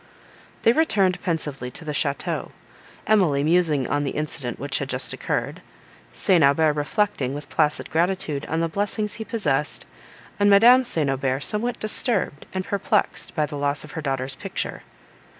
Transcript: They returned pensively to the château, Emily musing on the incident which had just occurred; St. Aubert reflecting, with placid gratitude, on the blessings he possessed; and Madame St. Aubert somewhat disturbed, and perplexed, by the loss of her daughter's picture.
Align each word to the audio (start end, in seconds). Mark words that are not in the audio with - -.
They 0.63 0.71
returned 0.71 1.21
pensively 1.21 1.69
to 1.69 1.85
the 1.85 1.91
château, 1.91 2.49
Emily 3.05 3.43
musing 3.43 3.87
on 3.87 4.03
the 4.03 4.09
incident 4.17 4.57
which 4.57 4.79
had 4.79 4.89
just 4.89 5.13
occurred; 5.13 5.61
St. 6.11 6.43
Aubert 6.43 6.73
reflecting, 6.73 7.35
with 7.35 7.49
placid 7.51 7.91
gratitude, 7.91 8.43
on 8.47 8.61
the 8.61 8.67
blessings 8.67 9.13
he 9.21 9.23
possessed; 9.23 9.85
and 10.39 10.49
Madame 10.49 10.83
St. 10.83 11.07
Aubert 11.07 11.41
somewhat 11.41 11.79
disturbed, 11.79 12.47
and 12.51 12.65
perplexed, 12.65 13.35
by 13.35 13.45
the 13.45 13.57
loss 13.57 13.83
of 13.83 13.91
her 13.91 14.01
daughter's 14.01 14.33
picture. 14.33 14.81